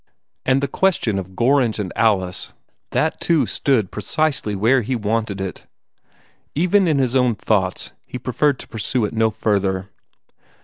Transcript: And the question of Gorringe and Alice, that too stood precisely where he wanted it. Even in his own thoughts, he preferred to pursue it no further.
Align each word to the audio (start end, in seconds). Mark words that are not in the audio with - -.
And 0.47 0.63
the 0.63 0.67
question 0.67 1.19
of 1.19 1.35
Gorringe 1.35 1.77
and 1.77 1.93
Alice, 1.95 2.53
that 2.89 3.21
too 3.21 3.45
stood 3.45 3.91
precisely 3.91 4.55
where 4.55 4.81
he 4.81 4.95
wanted 4.95 5.39
it. 5.39 5.67
Even 6.55 6.87
in 6.87 6.97
his 6.97 7.15
own 7.15 7.35
thoughts, 7.35 7.91
he 8.07 8.17
preferred 8.17 8.57
to 8.57 8.67
pursue 8.67 9.05
it 9.05 9.13
no 9.13 9.29
further. 9.29 9.91